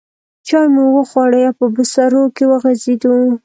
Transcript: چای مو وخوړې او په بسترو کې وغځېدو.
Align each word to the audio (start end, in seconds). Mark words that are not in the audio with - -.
چای 0.47 0.67
مو 0.73 0.83
وخوړې 0.95 1.41
او 1.47 1.53
په 1.59 1.65
بسترو 1.75 2.23
کې 2.35 2.43
وغځېدو. 2.47 3.15